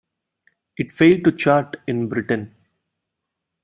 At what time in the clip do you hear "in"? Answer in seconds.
1.85-2.09